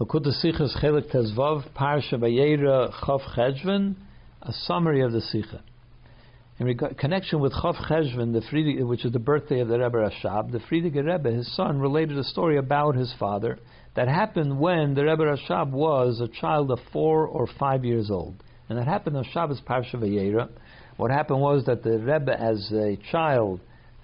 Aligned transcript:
Lakuta 0.00 0.32
Chelik 0.42 1.08
Tezvav 1.12 1.70
Parsha 1.70 2.14
Vayera 2.14 2.92
Chav 2.94 3.94
a 4.42 4.52
summary 4.52 5.02
of 5.02 5.12
the 5.12 5.20
Sikha. 5.20 5.62
In 6.58 6.66
reg- 6.66 6.98
connection 6.98 7.38
with 7.38 7.52
Chav 7.52 7.76
Cheshvan, 7.76 8.32
the 8.32 8.40
Friedig, 8.40 8.84
which 8.84 9.04
is 9.04 9.12
the 9.12 9.20
birthday 9.20 9.60
of 9.60 9.68
the 9.68 9.78
Rebbe 9.78 9.96
Rashab, 9.96 10.50
the 10.50 10.58
Frierdiker 10.58 11.06
Rebbe, 11.06 11.30
his 11.30 11.54
son, 11.54 11.78
related 11.78 12.18
a 12.18 12.24
story 12.24 12.56
about 12.56 12.96
his 12.96 13.14
father 13.20 13.56
that 13.94 14.08
happened 14.08 14.58
when 14.58 14.94
the 14.94 15.04
Rebbe 15.04 15.22
Rashab 15.22 15.70
was 15.70 16.20
a 16.20 16.26
child 16.26 16.72
of 16.72 16.80
four 16.92 17.28
or 17.28 17.46
five 17.46 17.84
years 17.84 18.10
old. 18.10 18.34
And 18.68 18.76
that 18.76 18.88
happened 18.88 19.16
on 19.16 19.24
Shabbos 19.32 19.60
Parsha 19.60 19.94
Vayera. 19.94 20.48
What 20.96 21.12
happened 21.12 21.40
was 21.40 21.66
that 21.66 21.84
the 21.84 22.00
Rebbe, 22.00 22.36
as 22.36 22.68
a 22.72 22.98
child, 23.12 23.60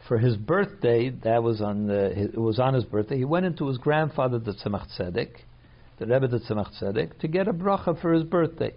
for 0.07 0.19
his 0.19 0.37
birthday, 0.37 1.11
that 1.25 1.43
was 1.43 1.61
on 1.61 1.89
the, 1.89 2.17
it 2.17 2.39
was 2.39 2.61
on 2.61 2.75
his 2.75 2.85
birthday, 2.85 3.17
he 3.17 3.25
went 3.25 3.45
into 3.45 3.67
his 3.67 3.79
grandfather, 3.79 4.39
the 4.39 4.53
Tzemach 4.53 4.87
Tzedek, 4.97 5.31
the 6.01 6.07
Rebbe 6.07 6.27
the 6.27 6.39
Tzemach 6.39 6.73
Tzedek, 6.81 7.19
to 7.19 7.29
get 7.29 7.47
a 7.47 7.53
bracha 7.53 8.01
for 8.01 8.15
his 8.15 8.25
birthday. 8.25 8.73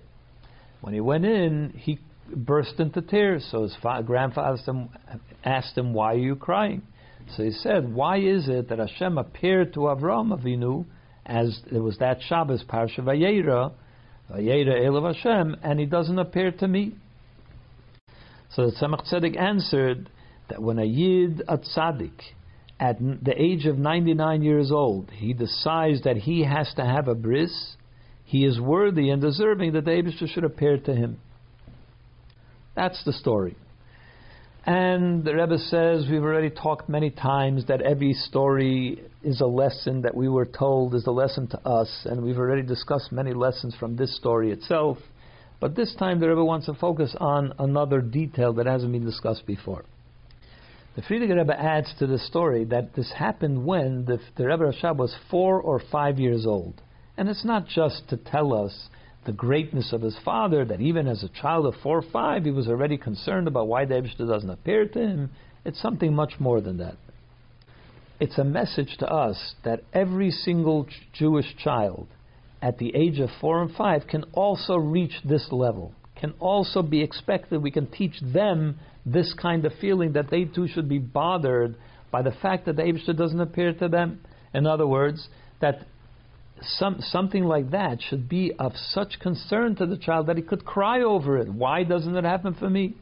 When 0.82 0.94
he 0.94 1.00
went 1.00 1.24
in, 1.26 1.74
he 1.76 1.98
burst 2.36 2.80
into 2.80 3.02
tears. 3.02 3.48
So 3.50 3.64
his 3.64 3.76
fa- 3.82 4.04
grandfather 4.06 4.58
asked 4.58 4.68
him, 4.68 4.90
asked 5.44 5.78
him, 5.78 5.94
"Why 5.94 6.16
are 6.16 6.18
you 6.18 6.36
crying?" 6.36 6.82
So 7.36 7.44
he 7.44 7.52
said, 7.52 7.94
"Why 7.94 8.18
is 8.18 8.50
it 8.50 8.68
that 8.68 8.80
Hashem 8.80 9.18
appeared 9.18 9.74
to 9.76 9.80
Avram 9.82 10.38
Avinu 10.38 10.86
as 11.26 11.64
it 11.72 11.80
was 11.80 11.98
that 12.00 12.22
Shabbos 12.22 12.66
Parsha 12.66 13.00
Vayera, 13.00 13.72
Vayera 14.30 14.82
Elav 14.82 15.16
Hashem, 15.16 15.56
and 15.64 15.80
he 15.80 15.86
doesn't 15.86 16.20
appear 16.20 16.52
to 16.52 16.68
me?" 16.68 16.92
So 18.50 18.70
the 18.70 18.76
Tzemach 18.76 19.08
Tzedek 19.10 19.38
answered 19.40 20.10
that 20.50 20.62
when 20.62 20.78
a 20.78 20.84
Yid, 20.84 21.42
a 21.48 21.58
tzaddik, 21.58 22.20
at 22.84 23.00
the 23.00 23.34
age 23.42 23.66
of 23.66 23.78
99 23.78 24.44
years 24.44 24.70
old, 24.70 25.10
he 25.10 25.32
decides 25.32 26.04
that 26.04 26.18
he 26.18 26.44
has 26.44 26.70
to 26.76 26.84
have 26.84 27.08
a 27.08 27.16
bris, 27.16 27.78
he 28.26 28.44
is 28.44 28.60
worthy 28.60 29.10
and 29.10 29.22
deserving 29.22 29.72
that 29.72 29.86
the 29.86 29.92
Abishah 29.92 30.28
should 30.28 30.44
appear 30.44 30.78
to 30.78 30.94
him. 30.94 31.18
That's 32.76 33.02
the 33.06 33.14
story. 33.14 33.56
And 34.66 35.24
the 35.24 35.34
Rebbe 35.34 35.60
says, 35.60 36.08
we've 36.12 36.24
already 36.24 36.50
talked 36.50 36.90
many 36.90 37.10
times 37.10 37.68
that 37.68 37.82
every 37.82 38.14
story 38.14 39.02
is 39.24 39.40
a 39.40 39.46
lesson 39.46 40.02
that 40.02 40.16
we 40.16 40.28
were 40.28 40.46
told 40.46 40.94
is 40.94 41.08
a 41.08 41.12
lesson 41.12 41.48
to 41.48 41.60
us, 41.66 41.90
and 42.04 42.22
we've 42.22 42.38
already 42.38 42.64
discussed 42.64 43.14
many 43.14 43.34
lessons 43.34 43.74
from 43.80 43.96
this 43.96 44.14
story 44.18 44.52
itself. 44.52 44.98
But 45.62 45.78
this 45.78 45.96
time 45.96 46.20
the 46.20 46.28
Rebbe 46.28 46.44
wants 46.44 46.66
to 46.66 46.74
focus 46.74 47.16
on 47.18 47.54
another 47.60 48.02
detail 48.02 48.52
that 48.54 48.66
hasn't 48.66 48.92
been 48.92 49.06
discussed 49.06 49.46
before. 49.46 49.86
The 50.96 51.02
Frierdiker 51.02 51.36
Rebbe 51.38 51.60
adds 51.60 51.92
to 51.98 52.06
the 52.06 52.20
story 52.20 52.66
that 52.66 52.94
this 52.94 53.12
happened 53.18 53.66
when 53.66 54.06
the, 54.06 54.20
the 54.38 54.46
Rebbe 54.46 54.72
Rashab 54.72 54.98
was 54.98 55.16
four 55.32 55.60
or 55.60 55.82
five 55.92 56.20
years 56.20 56.46
old. 56.46 56.82
And 57.18 57.28
it's 57.28 57.44
not 57.44 57.68
just 57.68 58.08
to 58.10 58.18
tell 58.18 58.54
us 58.54 58.90
the 59.26 59.32
greatness 59.32 59.92
of 59.92 60.02
his 60.02 60.18
father, 60.24 60.66
that 60.66 60.82
even 60.82 61.08
as 61.08 61.24
a 61.24 61.30
child 61.30 61.66
of 61.66 61.74
four 61.82 61.98
or 61.98 62.12
five, 62.12 62.44
he 62.44 62.52
was 62.52 62.68
already 62.68 62.98
concerned 62.98 63.48
about 63.48 63.68
why 63.68 63.86
the 63.86 63.96
Ebishter 63.96 64.28
doesn't 64.28 64.50
appear 64.50 64.86
to 64.86 65.00
him. 65.00 65.32
It's 65.66 65.82
something 65.82 66.14
much 66.14 66.34
more 66.40 66.62
than 66.62 66.78
that. 66.78 66.98
It's 68.20 68.38
a 68.38 68.44
message 68.44 68.98
to 69.00 69.08
us 69.08 69.56
that 69.64 69.84
every 69.94 70.30
single 70.30 70.86
Jewish 71.14 71.56
child 71.58 72.08
at 72.62 72.78
the 72.78 72.96
age 72.96 73.20
of 73.20 73.30
four 73.42 73.64
and 73.64 73.76
five 73.76 74.06
can 74.08 74.26
also 74.34 74.76
reach 74.76 75.14
this 75.26 75.48
level, 75.52 75.94
can 76.16 76.34
also 76.40 76.84
be 76.84 77.02
expected. 77.02 77.64
We 77.64 77.72
can 77.72 77.88
teach 77.88 78.20
them 78.22 78.78
this 79.06 79.34
kind 79.42 79.66
of 79.66 79.74
feeling 79.82 80.14
that 80.14 80.30
they 80.30 80.46
too 80.46 80.68
should 80.68 80.88
be 80.88 81.00
bothered 81.00 81.76
by 82.12 82.22
the 82.22 82.32
fact 82.32 82.66
that 82.66 82.76
the 82.76 82.84
Abishter 82.84 83.16
doesn't 83.18 83.40
appear 83.40 83.74
to 83.74 83.88
them. 83.88 84.22
In 84.54 84.66
other 84.68 84.88
words, 84.88 85.28
that 85.62 85.88
some, 86.62 86.98
something 87.02 87.44
like 87.44 87.72
that 87.72 88.00
should 88.02 88.30
be 88.30 88.54
of 88.58 88.74
such 88.76 89.20
concern 89.20 89.76
to 89.78 89.86
the 89.86 89.98
child 89.98 90.28
that 90.28 90.38
he 90.38 90.44
could 90.44 90.64
cry 90.64 91.02
over 91.02 91.38
it. 91.38 91.50
Why 91.50 91.84
doesn't 91.84 92.16
it 92.16 92.24
happen 92.24 92.54
for 92.54 92.70
me? 92.70 92.96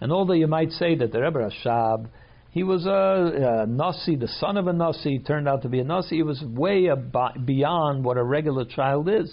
And 0.00 0.12
although 0.12 0.34
you 0.34 0.46
might 0.46 0.72
say 0.72 0.94
that 0.96 1.12
the 1.12 1.20
Rebbe 1.20 1.38
Rashab, 1.38 2.08
he 2.50 2.62
was 2.62 2.86
a, 2.86 3.62
a 3.62 3.66
Nasi, 3.66 4.16
the 4.16 4.28
son 4.28 4.56
of 4.56 4.66
a 4.66 4.72
Nasi, 4.72 5.18
turned 5.20 5.48
out 5.48 5.62
to 5.62 5.68
be 5.68 5.78
a 5.78 5.84
Nasi, 5.84 6.16
he 6.16 6.22
was 6.22 6.42
way 6.42 6.90
ab- 6.90 7.46
beyond 7.46 8.04
what 8.04 8.16
a 8.16 8.24
regular 8.24 8.64
child 8.64 9.08
is. 9.08 9.32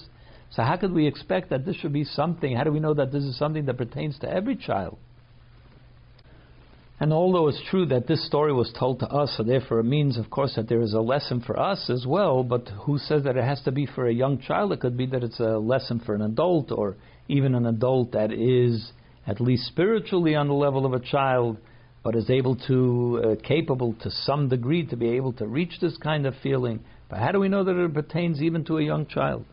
So 0.52 0.64
how 0.64 0.78
could 0.78 0.94
we 0.94 1.08
expect 1.08 1.50
that 1.50 1.66
this 1.66 1.76
should 1.78 1.94
be 1.94 2.04
something? 2.04 2.56
How 2.56 2.64
do 2.64 2.72
we 2.72 2.80
know 2.80 2.94
that 2.94 3.12
this 3.12 3.24
is 3.24 3.38
something 3.38 3.66
that 3.66 3.78
pertains 3.78 4.18
to 4.20 4.30
every 4.30 4.56
child? 4.56 4.98
And 7.00 7.14
although 7.14 7.48
it's 7.48 7.62
true 7.70 7.86
that 7.88 8.08
this 8.08 8.26
story 8.26 8.52
was 8.52 8.74
told 8.78 9.00
to 9.00 9.08
us, 9.08 9.36
so 9.38 9.44
therefore 9.44 9.80
it 9.80 9.86
means, 9.86 10.18
of 10.18 10.32
course, 10.32 10.56
that 10.56 10.68
there 10.68 10.82
is 10.82 10.94
a 10.94 11.00
lesson 11.00 11.42
for 11.42 11.60
us 11.60 11.92
as 11.92 12.08
well, 12.08 12.44
but 12.44 12.68
who 12.70 12.98
says 12.98 13.24
that 13.24 13.38
it 13.38 13.44
has 13.44 13.62
to 13.64 13.72
be 13.72 13.86
for 13.86 14.08
a 14.08 14.14
young 14.14 14.40
child? 14.40 14.72
It 14.72 14.80
could 14.80 14.98
be 14.98 15.06
that 15.08 15.24
it's 15.24 15.40
a 15.40 15.60
lesson 15.60 16.00
for 16.00 16.16
an 16.16 16.24
adult, 16.24 16.72
or 16.72 16.96
even 17.28 17.54
an 17.54 17.68
adult 17.68 18.14
that 18.14 18.32
is 18.32 18.92
at 19.28 19.40
least 19.40 19.68
spiritually 19.68 20.34
on 20.34 20.48
the 20.48 20.56
level 20.56 20.88
of 20.88 20.94
a 20.94 21.00
child, 21.00 21.58
but 22.04 22.16
is 22.16 22.32
able 22.32 22.56
to, 22.68 23.22
uh, 23.24 23.48
capable 23.48 23.94
to 24.02 24.10
some 24.10 24.50
degree 24.50 24.84
to 24.88 24.96
be 24.96 25.10
able 25.10 25.34
to 25.34 25.46
reach 25.46 25.80
this 25.80 25.98
kind 25.98 26.26
of 26.26 26.34
feeling. 26.42 26.80
But 27.10 27.20
how 27.20 27.32
do 27.32 27.40
we 27.40 27.48
know 27.48 27.64
that 27.64 27.78
it 27.78 27.94
pertains 27.94 28.42
even 28.42 28.64
to 28.66 28.80
a 28.80 28.84
young 28.84 29.06
child? 29.06 29.46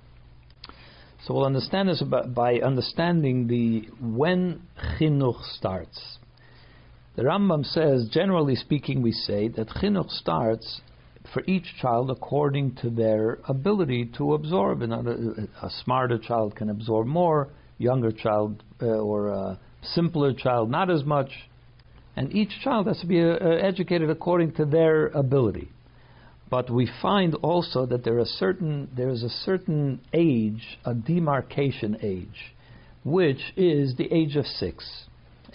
So 1.27 1.35
we'll 1.35 1.47
understand 1.47 1.89
this 1.89 2.03
by 2.03 2.61
understanding 2.61 3.49
the 3.49 3.89
when 4.01 4.63
chinuch 4.99 5.43
starts. 5.57 6.19
The 7.17 7.23
Rambam 7.23 7.65
says, 7.65 8.09
generally 8.09 8.57
speaking, 8.57 9.01
we 9.01 9.13
say 9.13 9.47
that 9.49 9.69
chinuch 9.69 10.11
starts 10.11 10.81
for 11.33 11.45
each 11.47 11.77
child 11.81 12.11
according 12.11 12.75
to 12.77 12.91
their 12.91 13.39
ability 13.49 14.07
to 14.19 14.35
absorb. 14.35 14.83
Another, 14.83 15.49
a 15.63 15.71
smarter 15.85 16.19
child 16.19 16.57
can 16.57 16.71
absorb 16.71 17.07
more, 17.07 17.51
younger 17.79 18.11
child 18.11 18.65
uh, 18.83 18.87
or 18.87 19.29
a 19.29 19.61
simpler 19.83 20.33
child 20.33 20.71
not 20.71 20.91
as 20.91 21.05
much. 21.05 21.31
And 22.17 22.35
each 22.35 22.51
child 22.63 22.89
has 22.89 22.99
to 23.01 23.07
be 23.07 23.23
uh, 23.23 23.37
educated 23.37 24.11
according 24.11 24.55
to 24.55 24.65
their 24.65 25.07
ability. 25.09 25.71
But 26.51 26.69
we 26.69 26.91
find 27.01 27.37
also 27.37 27.87
that 27.87 28.03
there, 28.03 28.19
are 28.19 28.25
certain, 28.27 28.89
there 28.97 29.11
is 29.11 29.23
a 29.23 29.29
certain 29.29 30.01
age, 30.13 30.79
a 30.85 30.95
demarcation 30.95 31.97
age, 32.03 32.55
which 33.05 33.53
is 33.57 33.95
the 33.97 34.13
age 34.13 34.35
of 34.35 34.47
six 34.47 35.07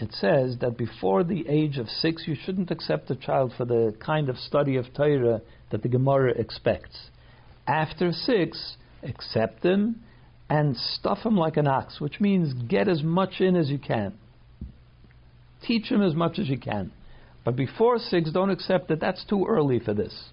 it 0.01 0.13
says 0.13 0.57
that 0.61 0.77
before 0.77 1.23
the 1.23 1.47
age 1.47 1.77
of 1.77 1.87
six, 1.87 2.23
you 2.27 2.35
shouldn't 2.35 2.71
accept 2.71 3.09
a 3.11 3.15
child 3.15 3.53
for 3.57 3.65
the 3.65 3.95
kind 3.99 4.29
of 4.29 4.37
study 4.37 4.75
of 4.77 4.93
Torah 4.93 5.41
that 5.71 5.81
the 5.81 5.89
Gemara 5.89 6.31
expects. 6.31 7.09
After 7.67 8.11
six, 8.11 8.77
accept 9.03 9.63
him 9.63 10.01
and 10.49 10.75
stuff 10.75 11.19
him 11.25 11.37
like 11.37 11.57
an 11.57 11.67
ox, 11.67 12.01
which 12.01 12.19
means 12.19 12.53
get 12.67 12.87
as 12.87 13.03
much 13.03 13.39
in 13.39 13.55
as 13.55 13.69
you 13.69 13.77
can. 13.77 14.13
Teach 15.65 15.91
him 15.91 16.01
as 16.01 16.15
much 16.15 16.39
as 16.39 16.47
you 16.49 16.57
can. 16.57 16.91
But 17.45 17.55
before 17.55 17.99
six, 17.99 18.31
don't 18.31 18.49
accept 18.49 18.87
that 18.89 18.99
that's 18.99 19.23
too 19.25 19.45
early 19.47 19.79
for 19.79 19.93
this. 19.93 20.29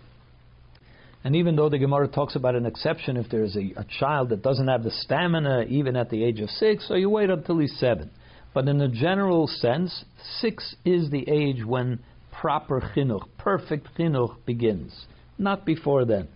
And 1.24 1.34
even 1.34 1.56
though 1.56 1.68
the 1.68 1.78
Gemara 1.78 2.08
talks 2.08 2.36
about 2.36 2.54
an 2.54 2.66
exception 2.66 3.16
if 3.16 3.28
there's 3.30 3.56
a, 3.56 3.72
a 3.76 3.84
child 3.98 4.28
that 4.28 4.42
doesn't 4.42 4.68
have 4.68 4.84
the 4.84 4.92
stamina 4.92 5.64
even 5.68 5.96
at 5.96 6.08
the 6.08 6.22
age 6.22 6.40
of 6.40 6.48
six, 6.50 6.86
so 6.86 6.94
you 6.94 7.10
wait 7.10 7.30
until 7.30 7.58
he's 7.58 7.76
seven. 7.78 8.10
But 8.56 8.68
in 8.68 8.80
a 8.80 8.88
general 8.88 9.46
sense, 9.48 10.06
six 10.40 10.76
is 10.82 11.10
the 11.10 11.28
age 11.28 11.62
when 11.62 11.98
proper 12.32 12.80
chinuch, 12.80 13.28
perfect 13.36 13.88
chinuch 13.98 14.34
begins, 14.46 15.04
not 15.36 15.66
before 15.66 16.06
then. 16.06 16.28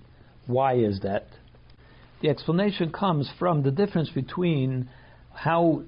Why 0.47 0.75
is 0.75 1.00
that? 1.00 1.28
The 2.20 2.28
explanation 2.28 2.92
comes 2.92 3.31
from 3.38 3.62
the 3.62 3.70
difference 3.70 4.10
between 4.10 4.91
how 5.32 5.84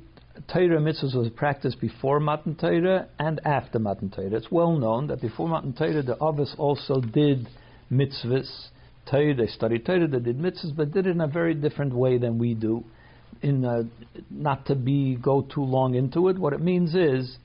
Torah 0.50 0.80
mitzvahs 0.80 1.14
was 1.14 1.28
practiced 1.36 1.82
before 1.82 2.18
Matan 2.18 2.54
Torah 2.54 3.08
and 3.18 3.38
after 3.44 3.78
Matan 3.78 4.08
Torah. 4.08 4.34
It's 4.34 4.50
well 4.50 4.72
known 4.72 5.08
that 5.08 5.20
before 5.20 5.50
Matan 5.50 5.74
Torah, 5.74 6.02
the 6.02 6.16
Avos 6.16 6.58
also 6.58 7.02
did 7.02 7.46
mitzvahs. 7.92 8.68
Torah, 9.04 9.34
they 9.34 9.48
studied 9.48 9.84
Torah, 9.84 10.08
they 10.08 10.18
did 10.18 10.38
mitzvahs, 10.38 10.74
but 10.74 10.92
did 10.92 11.06
it 11.06 11.10
in 11.10 11.20
a 11.20 11.28
very 11.28 11.52
different 11.52 11.92
way 11.92 12.16
than 12.16 12.38
we 12.38 12.54
do 12.54 12.84
in 13.42 13.64
uh, 13.64 13.82
not 14.30 14.66
to 14.66 14.74
be 14.74 15.16
go 15.16 15.42
too 15.42 15.64
long 15.64 15.94
into 15.94 16.28
it. 16.28 16.38
What 16.38 16.52
it 16.52 16.60
means 16.60 16.94
is 16.94 17.36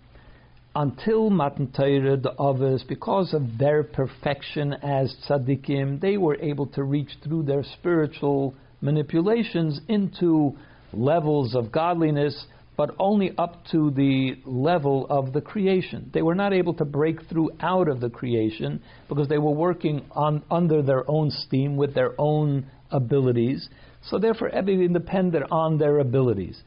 until 0.76 1.32
Matan 1.32 1.72
Torah, 1.72 2.18
the 2.18 2.34
Avos, 2.38 2.88
because 2.88 3.34
of 3.34 3.58
their 3.58 3.84
perfection 3.84 4.74
as 4.74 5.16
tzaddikim, 5.28 6.00
they 6.00 6.18
were 6.18 6.36
able 6.36 6.68
to 6.68 6.84
reach 6.84 7.10
through 7.24 7.44
their 7.44 7.64
spiritual 7.80 8.54
manipulations 8.80 9.82
into 9.88 10.56
levels 10.94 11.56
of 11.56 11.72
godliness, 11.72 12.46
but 12.76 12.96
only 13.00 13.34
up 13.40 13.64
to 13.72 13.90
the 13.90 14.36
level 14.46 15.08
of 15.10 15.34
the 15.34 15.42
creation. 15.42 16.12
They 16.14 16.22
were 16.22 16.36
not 16.36 16.54
able 16.54 16.76
to 16.76 16.86
break 16.86 17.28
through 17.28 17.50
out 17.60 17.88
of 17.88 18.00
the 18.00 18.12
creation 18.12 18.84
because 19.10 19.28
they 19.28 19.40
were 19.40 19.50
working 19.50 20.06
on 20.12 20.44
under 20.52 20.84
their 20.84 21.10
own 21.10 21.32
steam 21.32 21.76
with 21.76 21.96
their 21.96 22.14
own 22.20 22.68
abilities. 22.92 23.68
So 24.04 24.20
therefore, 24.20 24.50
everything 24.50 24.94
depended 24.94 25.44
on 25.52 25.78
their 25.78 26.00
abilities. 26.00 26.62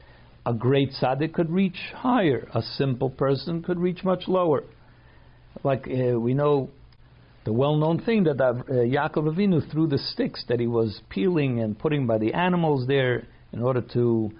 A 0.45 0.53
great 0.53 0.91
tzaddik 0.99 1.33
could 1.33 1.49
reach 1.49 1.77
higher. 1.93 2.47
A 2.53 2.61
simple 2.61 3.09
person 3.09 3.61
could 3.61 3.79
reach 3.79 4.03
much 4.03 4.27
lower. 4.27 4.63
Like 5.63 5.87
uh, 5.87 6.19
we 6.19 6.33
know, 6.33 6.69
the 7.43 7.53
well-known 7.53 8.01
thing 8.03 8.23
that 8.25 8.39
uh, 8.39 8.53
Yaakov 8.69 9.35
Avinu 9.35 9.69
threw 9.71 9.87
the 9.87 9.97
sticks 9.97 10.43
that 10.47 10.59
he 10.59 10.67
was 10.67 11.01
peeling 11.09 11.59
and 11.59 11.77
putting 11.77 12.05
by 12.05 12.17
the 12.17 12.33
animals 12.33 12.87
there 12.87 13.27
in 13.51 13.61
order 13.61 13.81
to 13.93 14.31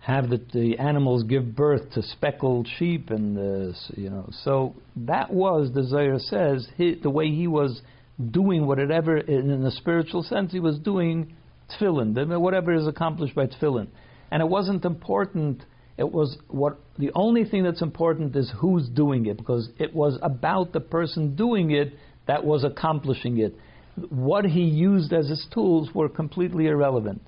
have 0.00 0.30
the, 0.30 0.40
the 0.52 0.78
animals 0.78 1.24
give 1.24 1.54
birth 1.54 1.90
to 1.92 2.02
speckled 2.02 2.68
sheep 2.78 3.10
and 3.10 3.36
uh, 3.36 3.76
you 3.94 4.08
know 4.08 4.28
so 4.44 4.74
that 4.96 5.32
was 5.32 5.70
the 5.74 5.84
Zohar 5.84 6.18
says 6.18 6.66
he, 6.76 6.94
the 6.94 7.10
way 7.10 7.28
he 7.28 7.46
was 7.46 7.82
doing 8.30 8.66
whatever 8.66 9.18
in, 9.18 9.50
a 9.50 9.70
spiritual 9.70 10.22
sense 10.22 10.52
he 10.52 10.60
was 10.60 10.78
doing 10.78 11.34
tefillin 11.70 12.38
whatever 12.40 12.72
is 12.72 12.86
accomplished 12.86 13.34
by 13.34 13.46
tefillin 13.46 13.88
and 14.30 14.42
it 14.42 14.48
wasn't 14.48 14.84
important 14.84 15.62
it 15.98 16.12
was 16.12 16.38
what 16.46 16.78
the 16.96 17.10
only 17.14 17.44
thing 17.44 17.64
that's 17.64 17.82
important 17.82 18.34
is 18.36 18.50
who's 18.60 18.88
doing 18.88 19.26
it 19.26 19.36
because 19.36 19.68
it 19.78 19.92
was 19.92 20.16
about 20.22 20.72
the 20.72 20.80
person 20.80 21.34
doing 21.34 21.72
it 21.72 21.92
that 22.28 22.44
was 22.44 22.62
accomplishing 22.62 23.38
it. 23.38 23.54
What 24.10 24.44
he 24.44 24.62
used 24.62 25.12
as 25.12 25.28
his 25.28 25.44
tools 25.52 25.90
were 25.92 26.08
completely 26.08 26.68
irrelevant. 26.68 27.20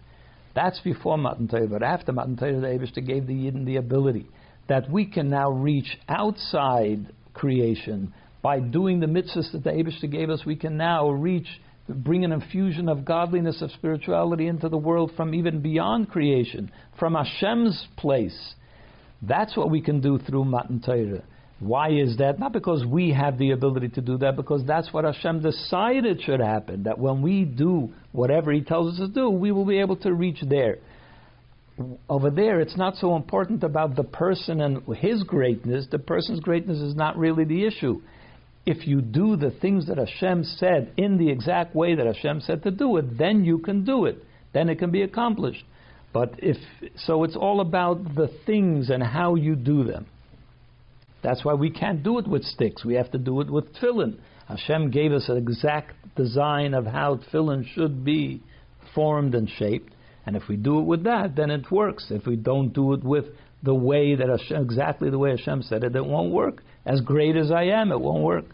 That's 0.55 0.79
before 0.81 1.19
Matan 1.19 1.49
Torah, 1.49 1.67
but 1.67 1.83
after 1.83 2.13
Matan 2.13 2.37
Torah, 2.37 2.61
the 2.61 2.67
Abishta 2.69 3.05
gave 3.05 3.27
the 3.27 3.35
Yidden 3.35 3.65
the 3.65 3.77
ability 3.77 4.27
that 4.69 4.89
we 4.89 5.05
can 5.05 5.31
now 5.31 5.51
reach 5.51 5.99
outside 6.09 7.13
creation 7.35 8.15
by 8.41 8.61
doing 8.61 9.01
the 9.01 9.07
mitzvahs 9.07 9.51
that 9.51 9.65
the 9.65 9.71
Abishta 9.71 10.09
gave 10.09 10.31
us. 10.31 10.45
We 10.47 10.55
can 10.55 10.77
now 10.77 11.11
reach, 11.11 11.49
bring 11.95 12.25
an 12.25 12.33
infusion 12.33 12.89
of 12.89 13.05
godliness, 13.05 13.63
of 13.63 13.71
spirituality 13.73 14.47
into 14.47 14.69
the 14.69 14.77
world 14.77 15.13
from 15.17 15.35
even 15.35 15.61
beyond 15.61 16.11
creation, 16.11 16.71
from 16.99 17.15
Hashem's 17.15 17.87
place. 17.97 18.55
That's 19.23 19.57
what 19.57 19.71
we 19.71 19.81
can 19.81 20.01
do 20.01 20.19
through 20.19 20.45
Matan 20.45 20.81
Torah. 20.81 21.23
Why 21.59 21.91
is 21.91 22.17
that? 22.17 22.39
Not 22.39 22.55
because 22.55 22.87
we 22.87 23.13
have 23.13 23.37
the 23.37 23.51
ability 23.51 23.91
to 23.91 24.01
do 24.01 24.17
that, 24.19 24.35
because 24.35 24.65
that's 24.67 24.93
what 24.95 25.05
Hashem 25.05 25.43
decided 25.43 26.23
should 26.23 26.41
happen. 26.41 26.85
That 26.85 26.99
when 26.99 27.21
we 27.21 27.45
do 27.45 27.91
whatever 28.13 28.51
He 28.51 28.63
tells 28.63 28.95
us 28.95 29.07
to 29.07 29.09
do, 29.09 29.29
we 29.29 29.53
will 29.53 29.67
be 29.67 29.79
able 29.79 29.97
to 29.97 30.13
reach 30.13 30.39
there. 30.49 30.79
Over 32.09 32.31
there, 32.31 32.61
it's 32.61 32.77
not 32.77 32.97
so 32.97 33.15
important 33.15 33.63
about 33.63 33.95
the 33.95 34.05
person 34.05 34.61
and 34.61 34.83
his 34.97 35.23
greatness. 35.23 35.87
The 35.91 35.99
person's 35.99 36.41
greatness 36.41 36.79
is 36.79 36.95
not 36.95 37.17
really 37.17 37.45
the 37.45 37.67
issue. 37.67 38.01
If 38.67 38.87
you 38.87 39.01
do 39.01 39.37
the 39.37 39.51
things 39.51 39.87
that 39.87 39.99
Hashem 39.99 40.45
said 40.45 40.93
in 40.97 41.17
the 41.17 41.31
exact 41.31 41.75
way 41.75 41.95
that 41.95 42.07
Hashem 42.07 42.43
said 42.43 42.63
to 42.65 42.71
do 42.71 42.97
it, 42.99 43.17
then 43.19 43.45
you 43.45 43.59
can 43.59 43.85
do 43.85 44.05
it. 44.05 44.23
Then 44.53 44.69
it 44.69 44.79
can 44.79 44.91
be 44.91 45.03
accomplished. 45.03 45.65
But 46.13 46.35
if 46.39 46.57
so, 46.97 47.25
it's 47.25 47.37
all 47.37 47.61
about 47.61 48.15
the 48.15 48.29
things 48.45 48.91
and 48.91 49.03
how 49.03 49.37
you 49.37 49.55
do 49.55 49.85
them. 49.85 50.07
That's 51.23 51.45
why 51.45 51.55
we 51.55 51.71
can't 51.71 52.03
do 52.03 52.19
it 52.19 52.27
with 52.27 52.43
sticks. 52.45 52.85
We 52.85 52.95
have 52.95 53.11
to 53.13 53.19
do 53.19 53.41
it 53.41 53.51
with 53.51 53.75
tefillin. 53.77 54.19
Hashem 54.49 54.91
gave 54.91 55.13
us 55.13 55.29
an 55.29 55.37
exact 55.37 55.95
design 56.17 56.75
of 56.75 56.87
how 56.87 57.17
tefillin 57.17 57.65
should 57.75 58.05
be 58.05 58.43
formed 58.95 59.35
and 59.35 59.49
shaped. 59.49 59.93
And 60.27 60.37
if 60.37 60.49
we 60.49 60.57
do 60.57 60.81
it 60.81 60.85
with 60.85 61.05
that, 61.05 61.37
then 61.37 61.51
it 61.51 61.71
works. 61.71 62.07
If 62.11 62.27
we 62.27 62.37
don't 62.37 62.73
do 62.73 62.93
it 62.95 63.05
with 63.05 63.27
the 63.63 63.75
way 63.75 64.15
that 64.15 64.29
Hashem, 64.29 64.63
exactly 64.63 65.11
the 65.11 65.19
way 65.19 65.31
Hashem 65.31 65.63
said 65.63 65.85
it, 65.85 65.95
it 65.95 66.05
won't 66.05 66.33
work. 66.33 66.63
As 66.85 67.01
great 67.01 67.37
as 67.37 67.51
I 67.51 67.65
am, 67.65 67.93
it 67.93 68.01
won't 68.01 68.23
work. 68.23 68.47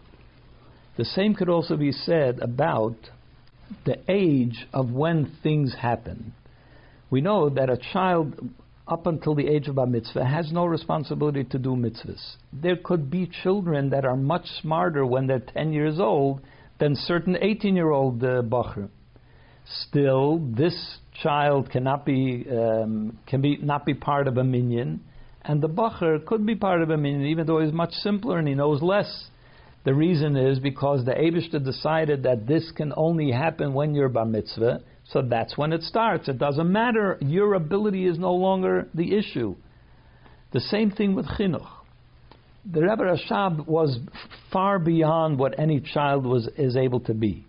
The 0.97 1.05
same 1.05 1.35
could 1.35 1.49
also 1.49 1.77
be 1.77 1.93
said 1.93 2.39
about 2.41 2.97
the 3.85 3.99
age 4.09 4.67
of 4.73 4.91
when 4.91 5.37
things 5.43 5.75
happen. 5.75 6.33
We 7.11 7.21
know 7.21 7.49
that 7.51 7.71
a 7.71 7.77
child 7.93 8.51
up 8.89 9.07
until 9.07 9.35
the 9.35 9.47
age 9.47 9.69
of 9.69 9.75
bar 9.75 9.87
mitzvah 9.87 10.25
has 10.25 10.53
no 10.53 10.65
responsibility 10.65 11.45
to 11.45 11.59
do 11.59 11.71
mitzvahs. 11.71 12.37
There 12.53 12.77
could 12.77 13.11
be 13.11 13.31
children 13.43 13.91
that 13.91 14.05
are 14.05 14.17
much 14.17 14.47
smarter 14.63 15.05
when 15.05 15.27
they're 15.27 15.41
10 15.41 15.73
years 15.73 15.99
old 15.99 16.41
than 16.79 16.95
certain 16.95 17.37
18 17.41 17.75
year 17.75 17.91
old 17.91 18.23
uh, 18.23 18.43
bacher. 18.43 18.89
Still, 19.89 20.39
this 20.39 20.99
child 21.23 21.71
cannot 21.71 22.05
be, 22.05 22.47
um, 22.51 23.19
can 23.27 23.41
be, 23.41 23.57
not 23.57 23.85
be 23.85 23.95
part 23.95 24.29
of 24.29 24.37
a 24.37 24.45
minyan, 24.45 25.01
and 25.47 25.63
the 25.63 25.69
bacher 25.69 26.25
could 26.25 26.45
be 26.45 26.55
part 26.55 26.83
of 26.83 26.91
a 26.91 26.97
minyan, 26.97 27.27
even 27.27 27.47
though 27.47 27.61
he's 27.61 27.73
much 27.73 27.93
simpler 27.93 28.39
and 28.39 28.49
he 28.49 28.55
knows 28.55 28.83
less. 28.83 29.29
The 29.85 29.95
reason 29.95 30.37
is 30.37 30.59
because 30.59 31.05
the 31.05 31.13
Abishta 31.13 31.65
decided 31.65 32.25
that 32.25 32.47
this 32.47 32.73
can 32.77 32.93
only 32.97 33.31
happen 33.31 33.73
when 33.73 33.95
you're 33.95 34.09
bar 34.09 34.25
mitzvah, 34.25 34.81
so 35.13 35.23
that's 35.23 35.57
when 35.57 35.73
it 35.73 35.83
starts. 35.83 36.29
It 36.29 36.39
doesn't 36.39 36.71
matter. 36.71 37.19
Your 37.21 37.55
ability 37.55 38.07
is 38.07 38.19
no 38.19 38.35
longer 38.35 38.89
the 38.95 39.17
issue. 39.17 39.55
The 40.53 40.59
same 40.59 40.91
thing 40.91 41.15
with 41.15 41.27
chinuch. 41.27 41.69
The 42.73 42.81
Rebbe 42.81 43.05
Rashab 43.05 43.69
was 43.69 44.01
far 44.53 44.81
beyond 44.81 45.39
what 45.39 45.57
any 45.57 45.81
child 45.81 46.27
was 46.27 46.49
is 46.59 46.77
able 46.77 46.99
to 47.01 47.15
be. 47.15 47.47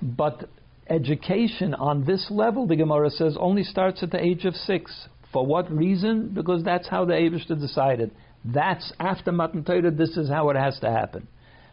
But 0.00 0.48
education 0.88 1.74
on 1.74 2.04
this 2.04 2.28
level, 2.30 2.68
the 2.68 2.76
Gemara 2.76 3.10
says, 3.10 3.36
only 3.40 3.64
starts 3.64 4.04
at 4.04 4.12
the 4.12 4.24
age 4.24 4.44
of 4.44 4.54
six. 4.54 5.08
For 5.34 5.44
what 5.44 5.68
reason? 5.70 6.28
Because 6.32 6.62
that's 6.62 6.88
how 6.88 7.04
the 7.04 7.12
Abishta 7.12 7.60
decided. 7.60 8.12
That's 8.44 8.92
after 9.00 9.32
Matan 9.32 9.64
Torah, 9.64 9.90
this 9.90 10.16
is 10.16 10.28
how 10.28 10.48
it 10.50 10.56
has 10.56 10.78
to 10.78 10.90
happen. 10.90 11.26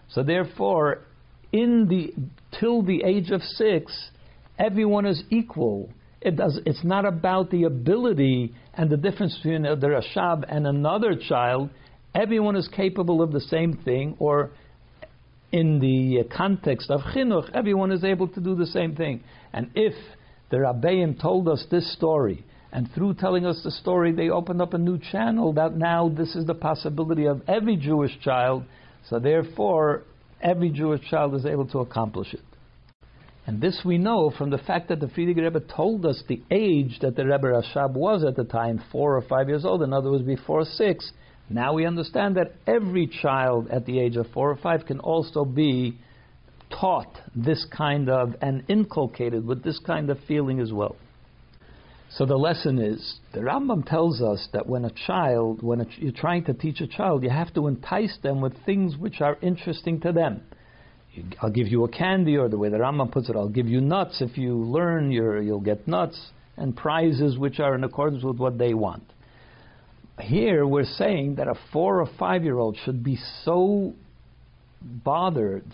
So 0.10 0.24
therefore, 0.24 1.02
in 1.54 1.88
the 1.88 2.12
till 2.60 2.82
the 2.82 3.04
age 3.04 3.30
of 3.30 3.44
six, 3.44 4.10
everyone 4.58 5.06
is 5.06 5.24
equal. 5.30 5.92
It 6.22 6.38
does, 6.38 6.60
it's 6.66 6.84
not 6.84 7.06
about 7.06 7.52
the 7.52 7.66
ability 7.66 8.54
and 8.74 8.90
the 8.90 8.98
difference 8.98 9.36
between 9.38 9.62
the 9.62 9.76
Rashab 9.78 10.44
and 10.50 10.66
another 10.66 11.16
child. 11.16 11.70
Everyone 12.16 12.56
is 12.56 12.68
capable 12.68 13.22
of 13.22 13.32
the 13.32 13.42
same 13.42 13.78
thing, 13.86 14.16
or 14.18 14.50
in 15.52 15.80
the 15.80 16.24
context 16.36 16.90
of 16.90 17.02
chinuch, 17.02 17.52
everyone 17.54 17.92
is 17.92 18.04
able 18.04 18.28
to 18.30 18.42
do 18.42 18.56
the 18.56 18.66
same 18.66 18.96
thing. 18.96 19.24
And 19.54 19.70
if 19.76 19.94
the 20.50 20.58
Rabbeim 20.58 21.22
told 21.22 21.48
us 21.48 21.66
this 21.70 21.94
story, 21.94 22.44
and 22.72 22.90
through 22.94 23.16
telling 23.16 23.46
us 23.46 23.62
the 23.64 23.72
story, 23.72 24.14
they 24.14 24.30
opened 24.30 24.62
up 24.62 24.74
a 24.74 24.78
new 24.78 24.98
channel 24.98 25.54
that 25.54 25.76
now 25.76 26.10
this 26.10 26.36
is 26.36 26.46
the 26.46 26.54
possibility 26.54 27.26
of 27.26 27.42
every 27.48 27.76
Jewish 27.76 28.18
child. 28.22 28.64
So 29.10 29.20
therefore, 29.20 30.04
every 30.42 30.70
Jewish 30.70 31.02
child 31.10 31.36
is 31.36 31.46
able 31.46 31.68
to 31.68 31.80
accomplish 31.80 32.34
it. 32.34 32.42
And 33.46 33.60
this 33.60 33.82
we 33.84 33.98
know 33.98 34.32
from 34.38 34.52
the 34.52 34.60
fact 34.60 34.88
that 34.90 35.00
the 35.00 35.08
Frierdiker 35.08 35.44
Rebbe 35.44 35.60
told 35.60 36.06
us 36.06 36.24
the 36.30 36.42
age 36.52 37.00
that 37.02 37.16
the 37.16 37.26
Rebbe 37.26 37.48
Rashab 37.48 37.94
was 37.94 38.24
at 38.24 38.36
the 38.36 38.44
time, 38.46 38.82
four 38.92 39.18
or 39.18 39.22
five 39.24 39.50
years 39.50 39.66
old, 39.66 39.82
in 39.82 39.92
other 39.92 40.12
words, 40.12 40.24
before 40.24 40.64
six. 40.64 41.12
Now 41.50 41.74
we 41.74 41.86
understand 41.86 42.38
that 42.38 42.54
every 42.66 43.08
child 43.08 43.68
at 43.70 43.86
the 43.86 44.00
age 44.00 44.16
of 44.16 44.28
four 44.28 44.50
or 44.50 44.56
five 44.58 44.86
can 44.86 45.00
also 45.00 45.44
be 45.44 45.98
taught 46.70 47.18
this 47.36 47.66
kind 47.76 48.10
of, 48.10 48.36
and 48.42 48.64
inculcated 48.70 49.46
with 49.46 49.64
this 49.64 49.80
kind 49.80 50.10
of 50.10 50.18
feeling 50.28 50.62
as 50.62 50.72
well. 50.72 50.96
So 52.18 52.26
the 52.26 52.36
lesson 52.36 52.78
is 52.78 53.20
the 53.34 53.40
Rambam 53.40 53.86
tells 53.88 54.22
us 54.22 54.48
that 54.52 54.68
when 54.68 54.84
a 54.84 54.92
child, 55.08 55.64
when 55.64 55.82
a, 55.82 55.86
you're 55.98 56.12
trying 56.12 56.44
to 56.46 56.54
teach 56.54 56.82
a 56.82 56.88
child, 56.88 57.24
you 57.24 57.30
have 57.30 57.54
to 57.54 57.68
entice 57.68 58.18
them 58.22 58.42
with 58.42 58.54
things 58.66 58.98
which 58.98 59.22
are 59.22 59.38
interesting 59.42 60.02
to 60.02 60.12
them. 60.12 60.42
I'll 61.42 61.52
give 61.52 61.68
you 61.68 61.84
a 61.86 61.90
candy, 61.90 62.38
or 62.38 62.50
the 62.50 62.58
way 62.58 62.70
the 62.70 62.78
Rambam 62.78 63.12
puts 63.12 63.30
it, 63.30 63.36
I'll 63.36 63.50
give 63.50 63.68
you 63.68 63.82
nuts. 63.82 64.22
If 64.22 64.38
you 64.38 64.56
learn, 64.56 65.12
you 65.12 65.24
will 65.24 65.62
get 65.62 65.88
nuts 65.88 66.32
and 66.58 66.76
prizes 66.76 67.38
which 67.38 67.60
are 67.60 67.76
in 67.76 67.84
accordance 67.84 68.24
with 68.24 68.38
what 68.38 68.58
they 68.58 68.74
want. 68.74 69.04
Here 70.20 70.68
we're 70.68 70.84
saying 70.84 71.36
that 71.36 71.48
a 71.48 71.56
four 71.72 72.02
or 72.02 72.10
five 72.20 72.44
year 72.44 72.58
old 72.58 72.78
should 72.84 73.04
be 73.04 73.18
so 73.44 73.94
bothered, 74.82 75.66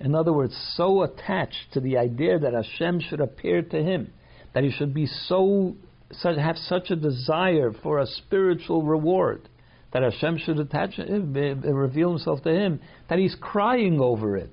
in 0.00 0.14
other 0.14 0.32
words, 0.32 0.56
so 0.74 1.02
attached 1.02 1.72
to 1.72 1.80
the 1.80 1.96
idea 1.96 2.38
that 2.38 2.52
Hashem 2.52 3.00
should 3.00 3.20
appear 3.20 3.62
to 3.62 3.82
him, 3.82 4.12
that 4.56 4.64
he 4.64 4.72
should 4.72 4.92
be 4.92 5.06
so 5.28 5.76
have 6.24 6.56
such 6.56 6.90
a 6.90 6.96
desire 6.96 7.70
for 7.82 8.00
a 8.00 8.06
spiritual 8.06 8.82
reward, 8.82 9.48
that 9.92 10.02
Hashem 10.02 10.38
should 10.38 10.58
attach, 10.58 10.94
him, 10.94 11.36
eh, 11.36 11.40
eh, 11.40 11.70
reveal 11.70 12.10
himself 12.10 12.42
to 12.42 12.50
him, 12.50 12.80
that 13.08 13.20
he's 13.20 13.36
crying 13.40 14.00
over 14.00 14.36
it 14.36 14.50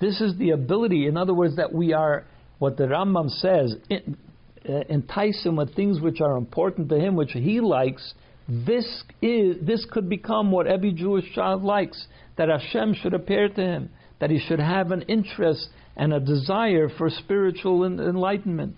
this 0.00 0.20
is 0.20 0.36
the 0.38 0.50
ability, 0.50 1.06
in 1.06 1.16
other 1.16 1.34
words, 1.34 1.56
that 1.56 1.72
we 1.72 1.92
are, 1.92 2.24
what 2.58 2.76
the 2.76 2.84
Rambam 2.84 3.28
says, 3.28 3.76
uh, 3.90 4.72
entice 4.88 5.44
him 5.44 5.56
with 5.56 5.74
things 5.76 6.00
which 6.00 6.20
are 6.20 6.36
important 6.36 6.88
to 6.88 6.98
him, 6.98 7.16
which 7.16 7.32
he 7.32 7.60
likes. 7.60 8.14
This 8.48 9.04
is 9.22 9.64
this 9.64 9.86
could 9.90 10.08
become 10.08 10.50
what 10.50 10.66
every 10.66 10.92
Jewish 10.92 11.32
child 11.34 11.62
likes. 11.62 12.06
That 12.36 12.48
Hashem 12.48 12.94
should 12.94 13.14
appear 13.14 13.48
to 13.48 13.60
him. 13.60 13.90
That 14.18 14.30
he 14.30 14.38
should 14.38 14.58
have 14.58 14.90
an 14.90 15.02
interest 15.02 15.68
and 15.96 16.12
a 16.12 16.20
desire 16.20 16.88
for 16.88 17.10
spiritual 17.10 17.84
enlightenment. 17.84 18.76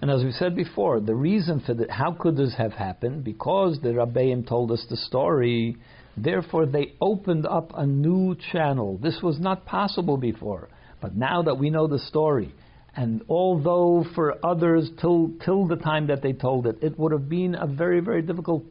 And 0.00 0.10
as 0.10 0.22
we 0.22 0.32
said 0.32 0.54
before, 0.54 1.00
the 1.00 1.14
reason 1.14 1.60
for 1.60 1.74
that, 1.74 1.90
how 1.90 2.12
could 2.12 2.36
this 2.36 2.54
have 2.56 2.72
happened? 2.72 3.24
Because 3.24 3.80
the 3.82 3.88
Rabbeim 3.88 4.46
told 4.46 4.70
us 4.70 4.84
the 4.88 4.96
story 4.96 5.76
Therefore, 6.22 6.66
they 6.66 6.94
opened 7.00 7.46
up 7.46 7.72
a 7.76 7.86
new 7.86 8.36
channel. 8.52 8.98
This 8.98 9.20
was 9.22 9.38
not 9.38 9.64
possible 9.64 10.16
before. 10.16 10.68
But 11.00 11.16
now 11.16 11.42
that 11.42 11.58
we 11.58 11.70
know 11.70 11.86
the 11.86 11.98
story, 12.00 12.52
and 12.96 13.22
although 13.28 14.04
for 14.14 14.34
others, 14.44 14.90
till, 15.00 15.30
till 15.44 15.66
the 15.68 15.76
time 15.76 16.08
that 16.08 16.22
they 16.22 16.32
told 16.32 16.66
it, 16.66 16.78
it 16.82 16.98
would 16.98 17.12
have 17.12 17.28
been 17.28 17.54
a 17.54 17.66
very, 17.66 18.00
very 18.00 18.22
difficult 18.22 18.64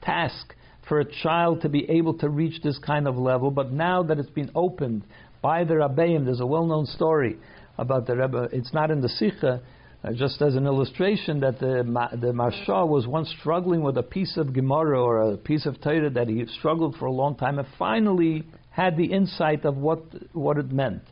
task 0.00 0.54
for 0.88 1.00
a 1.00 1.04
child 1.22 1.62
to 1.62 1.68
be 1.68 1.88
able 1.90 2.14
to 2.14 2.28
reach 2.28 2.62
this 2.62 2.78
kind 2.78 3.06
of 3.06 3.16
level, 3.16 3.50
but 3.50 3.72
now 3.72 4.02
that 4.04 4.18
it's 4.18 4.30
been 4.30 4.50
opened 4.54 5.02
by 5.42 5.64
the 5.64 5.74
Rabbeim. 5.74 6.24
There's 6.24 6.40
a 6.40 6.46
well-known 6.46 6.86
story 6.86 7.36
about 7.76 8.06
the 8.06 8.16
Rebbe. 8.16 8.48
It's 8.52 8.72
not 8.72 8.90
in 8.90 9.00
the 9.00 9.08
Sikha, 9.08 9.60
uh, 10.04 10.12
just 10.12 10.40
as 10.42 10.54
an 10.54 10.66
illustration 10.66 11.40
that 11.40 11.58
the 11.58 11.82
the 12.20 12.32
Maharsha 12.32 12.86
was 12.86 13.06
once 13.06 13.34
struggling 13.40 13.82
with 13.82 13.96
a 13.96 14.02
piece 14.02 14.36
of 14.36 14.52
Gemara 14.52 15.02
or 15.02 15.32
a 15.32 15.36
piece 15.36 15.66
of 15.66 15.80
Torah 15.80 16.10
that 16.10 16.28
he 16.28 16.44
struggled 16.58 16.96
for 16.96 17.06
a 17.06 17.12
long 17.12 17.36
time, 17.36 17.58
and 17.58 17.68
finally 17.78 18.44
had 18.70 18.96
the 18.96 19.06
insight 19.06 19.64
of 19.64 19.76
what 19.76 20.00
what 20.32 20.58
it 20.58 20.70
meant. 20.70 21.02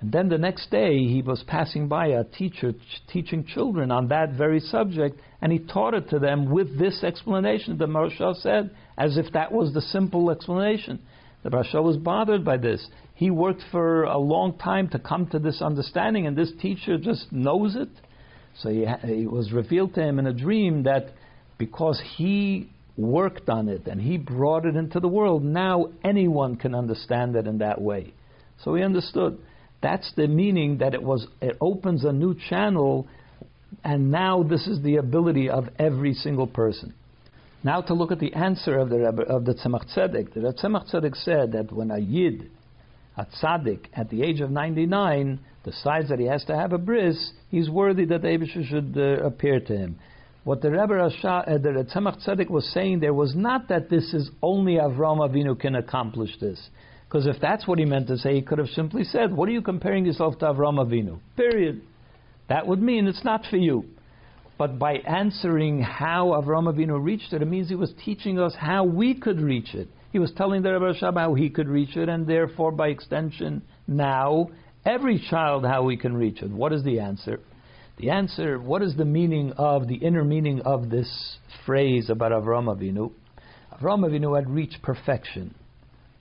And 0.00 0.12
then 0.12 0.28
the 0.28 0.38
next 0.38 0.70
day, 0.70 0.98
he 0.98 1.22
was 1.22 1.42
passing 1.46 1.88
by 1.88 2.08
a 2.08 2.24
teacher 2.24 2.72
ch- 2.72 3.06
teaching 3.08 3.44
children 3.44 3.90
on 3.90 4.08
that 4.08 4.32
very 4.32 4.60
subject, 4.60 5.18
and 5.40 5.50
he 5.50 5.58
taught 5.58 5.94
it 5.94 6.10
to 6.10 6.18
them 6.18 6.50
with 6.50 6.78
this 6.78 7.02
explanation. 7.02 7.78
The 7.78 7.86
Maharsha 7.86 8.34
said, 8.36 8.70
as 8.98 9.16
if 9.16 9.32
that 9.32 9.50
was 9.50 9.72
the 9.72 9.80
simple 9.80 10.30
explanation. 10.30 11.00
The 11.42 11.50
Maharsha 11.50 11.82
was 11.82 11.96
bothered 11.96 12.44
by 12.44 12.56
this. 12.58 12.86
He 13.14 13.30
worked 13.30 13.62
for 13.70 14.04
a 14.04 14.18
long 14.18 14.58
time 14.58 14.88
to 14.88 14.98
come 14.98 15.26
to 15.28 15.38
this 15.38 15.62
understanding, 15.62 16.26
and 16.26 16.36
this 16.36 16.52
teacher 16.60 16.98
just 16.98 17.32
knows 17.32 17.76
it. 17.76 17.88
So 18.60 18.70
he, 18.70 18.84
it 18.84 19.30
was 19.30 19.52
revealed 19.52 19.94
to 19.94 20.02
him 20.02 20.18
in 20.18 20.26
a 20.26 20.32
dream 20.32 20.84
that 20.84 21.12
because 21.58 22.00
he 22.16 22.70
worked 22.96 23.48
on 23.48 23.68
it 23.68 23.86
and 23.86 24.00
he 24.00 24.16
brought 24.16 24.64
it 24.66 24.76
into 24.76 25.00
the 25.00 25.08
world, 25.08 25.42
now 25.44 25.86
anyone 26.04 26.56
can 26.56 26.74
understand 26.74 27.36
it 27.36 27.46
in 27.46 27.58
that 27.58 27.80
way. 27.80 28.14
So 28.62 28.74
he 28.74 28.82
understood. 28.82 29.38
That's 29.82 30.10
the 30.16 30.28
meaning 30.28 30.78
that 30.78 30.94
it 30.94 31.02
was. 31.02 31.26
It 31.42 31.56
opens 31.60 32.04
a 32.04 32.12
new 32.12 32.34
channel, 32.48 33.06
and 33.82 34.10
now 34.10 34.42
this 34.42 34.66
is 34.66 34.80
the 34.82 34.96
ability 34.96 35.50
of 35.50 35.68
every 35.78 36.14
single 36.14 36.46
person. 36.46 36.94
Now 37.62 37.80
to 37.82 37.94
look 37.94 38.12
at 38.12 38.18
the 38.18 38.32
answer 38.34 38.78
of 38.78 38.90
the 38.90 38.98
Rebbe, 38.98 39.22
of 39.22 39.44
the 39.44 39.54
Tzemach 39.54 39.94
Tzedek. 39.94 40.34
The 40.34 40.52
Tzemach 40.52 40.90
Tzedek 40.90 41.16
said 41.16 41.52
that 41.52 41.72
when 41.72 41.90
a 41.90 41.98
yid, 41.98 42.50
a 43.16 43.26
tzaddik, 43.26 43.86
at 43.94 44.10
the 44.10 44.22
age 44.22 44.40
of 44.40 44.50
99, 44.50 45.38
decides 45.64 46.08
that 46.08 46.18
he 46.18 46.26
has 46.26 46.44
to 46.44 46.56
have 46.56 46.72
a 46.72 46.78
bris, 46.78 47.32
he's 47.48 47.70
worthy 47.70 48.04
that 48.06 48.22
the 48.22 48.64
should 48.68 48.94
uh, 48.96 49.24
appear 49.24 49.60
to 49.60 49.76
him. 49.76 49.98
What 50.44 50.60
the 50.60 50.70
Rebbe 50.70 50.92
Rasha, 50.92 51.48
uh, 51.48 51.58
the 51.58 51.86
Tzemach 51.94 52.22
Tzedek 52.22 52.50
was 52.50 52.70
saying 52.74 53.00
there 53.00 53.14
was 53.14 53.34
not 53.34 53.68
that 53.68 53.88
this 53.88 54.12
is 54.12 54.30
only 54.42 54.74
Avram 54.74 55.18
Avinu 55.18 55.58
can 55.58 55.74
accomplish 55.74 56.38
this. 56.38 56.68
Because 57.08 57.26
if 57.26 57.40
that's 57.40 57.66
what 57.66 57.78
he 57.78 57.86
meant 57.86 58.08
to 58.08 58.18
say, 58.18 58.34
he 58.34 58.42
could 58.42 58.58
have 58.58 58.68
simply 58.68 59.04
said, 59.04 59.34
What 59.34 59.48
are 59.48 59.52
you 59.52 59.62
comparing 59.62 60.04
yourself 60.04 60.38
to 60.40 60.46
Avram 60.46 60.84
Avinu? 60.84 61.18
Period. 61.36 61.80
That 62.48 62.66
would 62.66 62.82
mean 62.82 63.06
it's 63.06 63.24
not 63.24 63.46
for 63.48 63.56
you. 63.56 63.84
But 64.58 64.78
by 64.78 64.94
answering 64.96 65.80
how 65.80 66.28
Avram 66.28 66.72
Avinu 66.72 67.02
reached 67.02 67.32
it, 67.32 67.40
it 67.40 67.46
means 67.46 67.68
he 67.68 67.74
was 67.74 67.92
teaching 68.04 68.38
us 68.38 68.54
how 68.58 68.84
we 68.84 69.14
could 69.14 69.40
reach 69.40 69.74
it. 69.74 69.88
He 70.14 70.20
was 70.20 70.30
telling 70.36 70.62
the 70.62 70.72
Rebbe 70.72 70.94
Shab 70.94 71.18
how 71.18 71.34
he 71.34 71.50
could 71.50 71.68
reach 71.68 71.96
it, 71.96 72.08
and 72.08 72.24
therefore, 72.24 72.70
by 72.70 72.86
extension, 72.86 73.62
now 73.88 74.46
every 74.86 75.18
child 75.28 75.64
how 75.64 75.82
we 75.82 75.96
can 75.96 76.16
reach 76.16 76.40
it. 76.40 76.52
What 76.52 76.72
is 76.72 76.84
the 76.84 77.00
answer? 77.00 77.40
The 77.98 78.10
answer, 78.10 78.60
what 78.60 78.80
is 78.80 78.94
the 78.94 79.04
meaning 79.04 79.54
of, 79.56 79.88
the 79.88 79.96
inner 79.96 80.22
meaning 80.22 80.60
of 80.60 80.88
this 80.88 81.38
phrase 81.66 82.10
about 82.10 82.30
Avram 82.30 82.72
Avinu? 82.72 83.10
Avram 83.72 84.08
Avinu 84.08 84.36
had 84.36 84.48
reached 84.48 84.82
perfection 84.82 85.52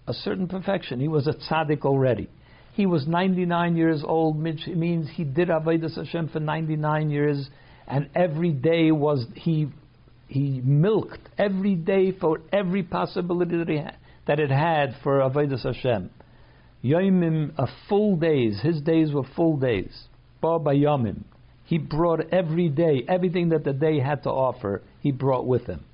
a 0.08 0.14
certain 0.14 0.48
perfection. 0.48 1.00
He 1.00 1.08
was 1.08 1.28
a 1.28 1.34
tzaddik 1.34 1.82
already. 1.86 2.30
He 2.74 2.88
was 2.88 3.08
99 3.08 3.76
years 3.76 4.04
old, 4.04 4.42
which 4.42 4.66
means 4.66 5.08
he 5.14 5.24
did 5.24 5.50
Avodah 5.50 5.96
Hashem 5.96 6.30
for 6.30 6.40
99 6.40 7.12
years, 7.12 7.48
and 7.88 8.10
every 8.16 8.52
day 8.52 8.92
was 8.92 9.28
he 9.36 9.68
he 10.34 10.62
milked 10.64 11.30
every 11.38 11.76
day 11.76 12.12
for 12.12 12.42
every 12.52 12.82
possibility 12.82 13.56
that, 13.58 13.70
he 13.70 13.78
ha- 13.78 13.96
that 14.26 14.40
it 14.40 14.50
had 14.50 14.96
for 15.04 15.20
Avodah 15.20 15.64
Hashem. 15.64 16.10
Yomim, 16.84 17.54
a 17.58 17.68
full 17.88 18.16
days. 18.16 18.60
His 18.62 18.82
days 18.82 19.14
were 19.14 19.24
full 19.36 19.58
days. 19.58 20.08
Ba 20.42 20.58
Yomim. 20.58 21.24
He 21.66 21.78
brought 21.78 22.34
every 22.34 22.68
day, 22.68 23.06
everything 23.08 23.50
that 23.50 23.64
the 23.64 23.74
day 23.74 24.00
had 24.00 24.24
to 24.24 24.30
offer, 24.30 24.82
he 25.02 25.12
brought 25.12 25.46
with 25.46 25.68
him. 25.68 25.86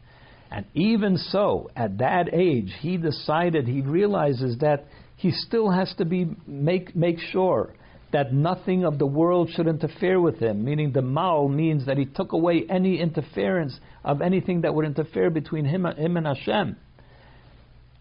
And 0.49 0.65
even 0.73 1.17
so, 1.17 1.69
at 1.75 1.97
that 1.99 2.33
age, 2.33 2.73
he 2.79 2.95
decided, 2.95 3.67
he 3.67 3.81
realizes 3.81 4.57
that 4.59 4.85
he 5.17 5.31
still 5.31 5.69
has 5.69 5.93
to 5.97 6.05
be 6.05 6.29
make 6.47 6.95
make 6.95 7.19
sure 7.19 7.73
that 8.11 8.33
nothing 8.33 8.85
of 8.85 8.97
the 8.97 9.05
world 9.05 9.49
should 9.51 9.67
interfere 9.67 10.19
with 10.19 10.39
him. 10.39 10.63
Meaning, 10.63 10.91
the 10.91 11.01
mal 11.01 11.47
means 11.47 11.85
that 11.85 11.97
he 11.97 12.05
took 12.05 12.31
away 12.31 12.65
any 12.69 12.99
interference 12.99 13.79
of 14.03 14.21
anything 14.21 14.61
that 14.61 14.73
would 14.73 14.85
interfere 14.85 15.29
between 15.29 15.65
him, 15.65 15.85
him 15.85 16.17
and 16.17 16.25
Hashem. 16.25 16.77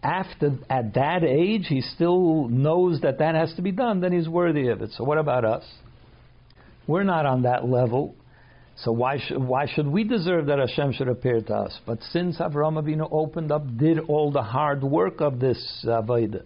After 0.01 0.57
at 0.69 0.93
that 0.93 1.23
age, 1.23 1.65
he 1.67 1.81
still 1.81 2.47
knows 2.47 3.01
that 3.01 3.19
that 3.19 3.35
has 3.35 3.53
to 3.55 3.61
be 3.61 3.71
done. 3.71 3.99
Then 3.99 4.13
he's 4.13 4.29
worthy 4.29 4.69
of 4.69 4.81
it. 4.81 4.91
So, 4.91 5.03
what 5.03 5.17
about 5.17 5.45
us? 5.45 5.63
We're 6.87 7.03
not 7.03 7.25
on 7.25 7.43
that 7.43 7.67
level. 7.67 8.15
So 8.83 8.93
why 8.93 9.17
should 9.19 9.43
why 9.43 9.65
should 9.67 9.87
we 9.87 10.05
deserve 10.05 10.45
that 10.45 10.59
Hashem 10.59 10.93
should 10.93 11.09
appear 11.09 11.41
to 11.41 11.53
us? 11.53 11.77
But 11.85 11.99
since 12.11 12.37
Avraham 12.37 12.81
Avinu 12.81 13.09
opened 13.11 13.51
up, 13.51 13.63
did 13.77 13.99
all 13.99 14.31
the 14.31 14.41
hard 14.41 14.83
work 14.83 15.19
of 15.19 15.39
this 15.39 15.85
avodah, 15.85 16.45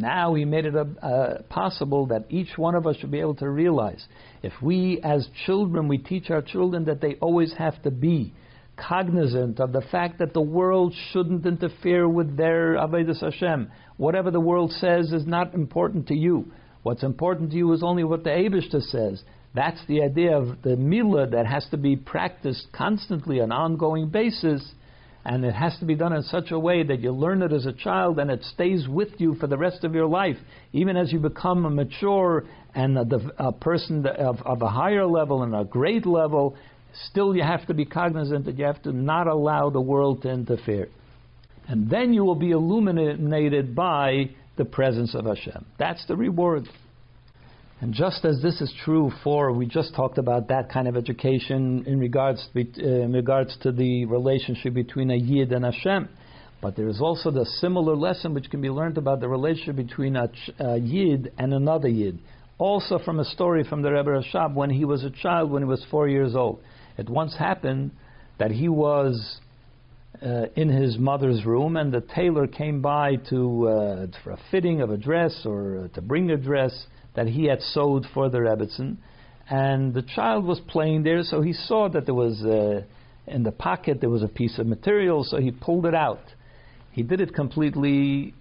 now 0.00 0.34
he 0.34 0.44
made 0.44 0.64
it 0.66 0.74
uh, 0.74 1.42
possible 1.48 2.06
that 2.06 2.24
each 2.30 2.56
one 2.56 2.74
of 2.74 2.86
us 2.86 2.96
should 2.96 3.10
be 3.10 3.20
able 3.20 3.34
to 3.36 3.48
realize. 3.48 4.04
If 4.42 4.52
we, 4.62 5.00
as 5.02 5.28
children, 5.46 5.88
we 5.88 5.98
teach 5.98 6.30
our 6.30 6.42
children 6.42 6.86
that 6.86 7.00
they 7.00 7.14
always 7.20 7.52
have 7.58 7.82
to 7.82 7.90
be 7.90 8.32
cognizant 8.76 9.60
of 9.60 9.72
the 9.72 9.82
fact 9.92 10.18
that 10.18 10.32
the 10.32 10.40
world 10.40 10.94
shouldn't 11.12 11.44
interfere 11.44 12.08
with 12.08 12.36
their 12.36 12.74
avodah 12.76 13.20
Hashem. 13.20 13.70
Whatever 13.98 14.30
the 14.30 14.40
world 14.40 14.72
says 14.72 15.12
is 15.12 15.26
not 15.26 15.54
important 15.54 16.08
to 16.08 16.14
you. 16.14 16.50
What's 16.82 17.02
important 17.02 17.50
to 17.50 17.56
you 17.56 17.72
is 17.72 17.82
only 17.82 18.04
what 18.04 18.24
the 18.24 18.30
Abishta 18.30 18.80
says. 18.80 19.22
That's 19.54 19.84
the 19.86 20.02
idea 20.02 20.36
of 20.36 20.62
the 20.62 20.76
milah 20.76 21.30
that 21.32 21.46
has 21.46 21.66
to 21.72 21.76
be 21.76 21.96
practiced 21.96 22.68
constantly, 22.72 23.40
on 23.40 23.46
an 23.46 23.52
ongoing 23.52 24.08
basis, 24.08 24.66
and 25.24 25.44
it 25.44 25.54
has 25.54 25.76
to 25.78 25.84
be 25.84 25.94
done 25.94 26.12
in 26.12 26.22
such 26.22 26.50
a 26.50 26.58
way 26.58 26.82
that 26.82 27.00
you 27.00 27.12
learn 27.12 27.42
it 27.42 27.52
as 27.52 27.66
a 27.66 27.72
child 27.72 28.18
and 28.18 28.30
it 28.30 28.42
stays 28.44 28.88
with 28.88 29.08
you 29.18 29.34
for 29.34 29.46
the 29.46 29.56
rest 29.56 29.84
of 29.84 29.94
your 29.94 30.06
life. 30.06 30.36
Even 30.72 30.96
as 30.96 31.12
you 31.12 31.18
become 31.18 31.66
a 31.66 31.70
mature 31.70 32.44
and 32.74 32.96
a, 32.96 33.06
a 33.38 33.52
person 33.52 34.06
of, 34.06 34.40
of 34.42 34.62
a 34.62 34.68
higher 34.68 35.06
level 35.06 35.42
and 35.42 35.54
a 35.54 35.64
great 35.64 36.06
level, 36.06 36.56
still 37.10 37.36
you 37.36 37.42
have 37.42 37.66
to 37.66 37.74
be 37.74 37.84
cognizant 37.84 38.46
that 38.46 38.58
you 38.58 38.64
have 38.64 38.82
to 38.82 38.92
not 38.92 39.26
allow 39.26 39.68
the 39.68 39.80
world 39.80 40.22
to 40.22 40.30
interfere. 40.30 40.88
And 41.68 41.90
then 41.90 42.14
you 42.14 42.24
will 42.24 42.34
be 42.34 42.52
illuminated 42.52 43.76
by 43.76 44.30
the 44.56 44.64
presence 44.64 45.14
of 45.14 45.26
Hashem. 45.26 45.66
That's 45.78 46.04
the 46.06 46.16
reward. 46.16 46.66
And 47.80 47.94
just 47.94 48.26
as 48.26 48.42
this 48.42 48.60
is 48.60 48.72
true 48.84 49.10
for, 49.24 49.52
we 49.52 49.64
just 49.64 49.94
talked 49.94 50.18
about 50.18 50.48
that 50.48 50.70
kind 50.70 50.86
of 50.86 50.98
education 50.98 51.84
in 51.86 51.98
regards 51.98 52.46
to, 52.52 52.60
uh, 52.60 53.04
in 53.04 53.12
regards 53.12 53.56
to 53.62 53.72
the 53.72 54.04
relationship 54.04 54.74
between 54.74 55.10
a 55.10 55.16
Yid 55.16 55.50
and 55.52 55.64
Hashem. 55.64 56.08
But 56.60 56.76
there 56.76 56.88
is 56.88 57.00
also 57.00 57.30
the 57.30 57.46
similar 57.46 57.96
lesson 57.96 58.34
which 58.34 58.50
can 58.50 58.60
be 58.60 58.68
learned 58.68 58.98
about 58.98 59.20
the 59.20 59.28
relationship 59.28 59.76
between 59.76 60.14
a, 60.16 60.30
a 60.58 60.76
Yid 60.76 61.32
and 61.38 61.54
another 61.54 61.88
Yid. 61.88 62.18
Also 62.58 62.98
from 62.98 63.18
a 63.18 63.24
story 63.24 63.64
from 63.64 63.80
the 63.80 63.90
Rebbe 63.90 64.10
Rashab 64.10 64.52
when 64.52 64.68
he 64.68 64.84
was 64.84 65.02
a 65.02 65.10
child, 65.10 65.50
when 65.50 65.62
he 65.62 65.68
was 65.68 65.82
four 65.90 66.06
years 66.06 66.34
old. 66.34 66.62
It 66.98 67.08
once 67.08 67.34
happened 67.34 67.92
that 68.38 68.50
he 68.50 68.68
was 68.68 69.38
uh, 70.22 70.46
in 70.54 70.68
his 70.68 70.98
mother's 70.98 71.46
room, 71.46 71.78
and 71.78 71.90
the 71.90 72.02
tailor 72.02 72.46
came 72.46 72.82
by 72.82 73.16
to 73.30 73.68
uh, 73.68 74.06
for 74.22 74.32
a 74.32 74.38
fitting 74.50 74.82
of 74.82 74.90
a 74.90 74.98
dress 74.98 75.46
or 75.46 75.84
uh, 75.84 75.94
to 75.94 76.02
bring 76.02 76.30
a 76.30 76.36
dress 76.36 76.86
that 77.14 77.26
he 77.26 77.46
had 77.46 77.60
sewed 77.60 78.06
for 78.14 78.28
the 78.28 78.38
Rebbetzin, 78.38 78.96
and 79.48 79.92
the 79.94 80.02
child 80.02 80.44
was 80.44 80.60
playing 80.60 81.02
there, 81.02 81.22
so 81.22 81.40
he 81.40 81.52
saw 81.52 81.88
that 81.88 82.06
there 82.06 82.14
was 82.14 82.42
uh, 82.44 82.82
in 83.26 83.42
the 83.42 83.52
pocket 83.52 84.00
there 84.00 84.10
was 84.10 84.22
a 84.22 84.28
piece 84.28 84.58
of 84.58 84.66
material, 84.66 85.24
so 85.24 85.38
he 85.38 85.50
pulled 85.50 85.86
it 85.86 85.94
out. 85.94 86.22
He 86.92 87.02
did 87.02 87.20
it 87.20 87.34
completely 87.34 88.34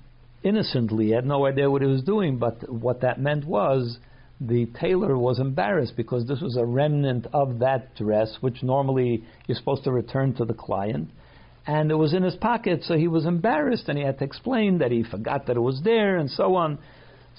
innocently, 0.44 1.08
he 1.08 1.12
had 1.12 1.26
no 1.26 1.46
idea 1.46 1.70
what 1.70 1.82
he 1.82 1.88
was 1.88 2.04
doing, 2.04 2.38
but 2.38 2.72
what 2.72 3.02
that 3.02 3.20
meant 3.20 3.46
was 3.46 3.98
the 4.42 4.68
tailor 4.80 5.18
was 5.18 5.40
embarrassed 5.40 5.94
because 5.98 6.26
this 6.26 6.40
was 6.40 6.56
a 6.56 6.66
remnant 6.66 7.28
of 7.34 7.60
that 7.60 7.96
dress, 7.96 8.38
which 8.40 8.64
normally 8.64 9.24
you're 9.48 9.58
supposed 9.58 9.84
to 9.84 9.92
return 9.92 10.34
to 10.36 10.46
the 10.46 10.54
client. 10.54 11.10
And 11.68 11.92
it 11.92 11.96
was 11.96 12.14
in 12.14 12.24
his 12.24 12.36
pocket, 12.36 12.84
so 12.84 12.96
he 12.96 13.08
was 13.08 13.26
embarrassed 13.26 13.90
and 13.90 13.98
he 13.98 14.04
had 14.04 14.18
to 14.20 14.24
explain 14.24 14.78
that 14.78 14.92
he 14.92 15.04
forgot 15.04 15.48
that 15.48 15.58
it 15.58 15.62
was 15.62 15.82
there 15.84 16.18
and 16.18 16.30
so 16.30 16.56
on. 16.56 16.80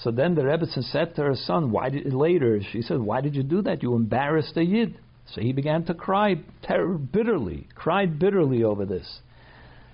So 0.02 0.10
then 0.10 0.34
the 0.34 0.42
Rebbetzin 0.42 0.82
said 0.82 1.14
to 1.16 1.22
her 1.22 1.34
son, 1.34 1.70
"Why 1.70 1.90
did 1.90 2.12
later?" 2.14 2.62
She 2.62 2.80
said, 2.80 3.00
"Why 3.00 3.20
did 3.20 3.36
you 3.36 3.42
do 3.42 3.60
that? 3.62 3.82
You 3.82 3.94
embarrassed 3.94 4.56
a 4.56 4.64
yid." 4.64 4.96
So 5.26 5.40
he 5.40 5.52
began 5.52 5.84
to 5.84 5.94
cry 5.94 6.38
ter- 6.62 6.94
bitterly, 6.94 7.66
cried 7.74 8.18
bitterly 8.18 8.64
over 8.64 8.86
this. 8.86 9.20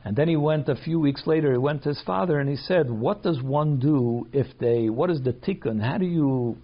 And 0.04 0.14
then 0.14 0.28
he 0.28 0.36
went 0.36 0.68
a 0.68 0.76
few 0.76 1.00
weeks 1.00 1.26
later. 1.26 1.50
He 1.50 1.58
went 1.58 1.82
to 1.82 1.88
his 1.88 2.00
father 2.02 2.38
and 2.38 2.48
he 2.48 2.56
said, 2.56 2.88
"What 2.88 3.25
does 3.25 3.42
one 3.42 3.78
do 3.78 4.28
if 4.32 4.56
they? 4.58 4.88
What 4.88 5.10
is 5.10 5.22
the 5.22 5.32
tikkun? 5.32 5.80
How 5.80 5.98
do 5.98 6.06
you 6.06 6.56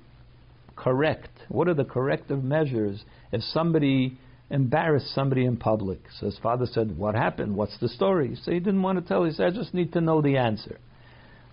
correct? 0.77 1.31
What 1.49 1.67
are 1.69 1.75
the 1.75 1.85
corrective 1.85 2.45
measures 2.45 3.05
if 3.33 3.43
somebody?" 3.43 4.19
embarrassed 4.51 5.15
somebody 5.15 5.47
in 5.47 5.57
public. 5.57 5.99
So 6.21 6.27
his 6.27 6.37
father 6.39 6.67
said, 6.67 6.99
What 6.99 7.15
happened? 7.15 7.57
What's 7.57 7.79
the 7.79 7.89
story? 7.89 8.37
So 8.37 8.53
he 8.53 8.59
didn't 8.61 8.83
want 8.83 8.99
to 8.99 9.09
tell. 9.09 9.25
He 9.25 9.33
said, 9.33 9.47
I 9.47 9.51
just 9.51 9.73
need 9.73 9.95
to 9.95 10.03
know 10.03 10.21
the 10.21 10.37
answer. 10.37 10.79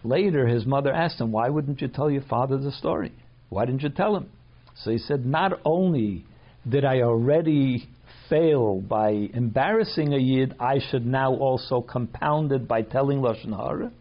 Later, 0.03 0.47
his 0.47 0.65
mother 0.65 0.93
asked 0.93 1.19
him, 1.19 1.31
Why 1.31 1.49
wouldn't 1.49 1.81
you 1.81 1.87
tell 1.87 2.09
your 2.09 2.21
father 2.23 2.57
the 2.57 2.71
story? 2.71 3.11
Why 3.49 3.65
didn't 3.65 3.83
you 3.83 3.89
tell 3.89 4.15
him? 4.15 4.29
So 4.75 4.91
he 4.91 4.97
said, 4.97 5.25
Not 5.25 5.59
only 5.65 6.25
did 6.67 6.85
I 6.85 7.01
already 7.01 7.87
fail 8.29 8.79
by 8.79 9.09
embarrassing 9.33 10.13
a 10.13 10.17
Yid, 10.17 10.55
I 10.59 10.79
should 10.79 11.05
now 11.05 11.33
also 11.35 11.81
compound 11.81 12.51
it 12.51 12.67
by 12.67 12.83
telling 12.83 13.19
Lashon 13.19 13.55
Hara, 13.55 13.91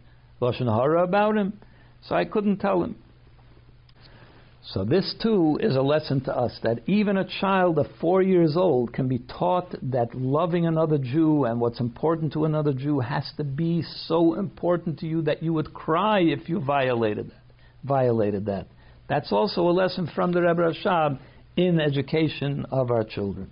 Lashon 0.41 0.73
Hara 0.73 1.03
about 1.03 1.37
him. 1.37 1.59
So 2.03 2.15
I 2.15 2.25
couldn't 2.25 2.57
tell 2.57 2.81
him. 2.83 2.95
So 4.73 4.85
this 4.85 5.15
too 5.21 5.57
is 5.61 5.75
a 5.75 5.81
lesson 5.81 6.21
to 6.21 6.37
us 6.37 6.59
that 6.61 6.81
even 6.85 7.17
a 7.17 7.27
child 7.39 7.79
of 7.79 7.87
four 7.99 8.21
years 8.21 8.55
old 8.55 8.93
can 8.93 9.07
be 9.07 9.17
taught 9.17 9.73
that 9.81 10.13
loving 10.13 10.67
another 10.67 10.99
Jew 10.99 11.45
and 11.45 11.59
what's 11.59 11.79
important 11.79 12.33
to 12.33 12.45
another 12.45 12.73
Jew 12.73 12.99
has 12.99 13.31
to 13.37 13.43
be 13.43 13.81
so 14.05 14.35
important 14.35 14.99
to 14.99 15.07
you 15.07 15.23
that 15.23 15.41
you 15.41 15.53
would 15.53 15.73
cry 15.73 16.19
if 16.19 16.47
you 16.49 16.59
violated 16.59 17.29
that. 17.31 17.41
Violated 17.83 18.45
that. 18.45 18.67
That's 19.07 19.31
also 19.31 19.61
a 19.61 19.71
lesson 19.71 20.07
from 20.13 20.33
the 20.33 20.41
Rebbe 20.43 20.61
Rashab 20.61 21.17
in 21.57 21.79
education 21.79 22.67
of 22.69 22.91
our 22.91 23.03
children. 23.03 23.51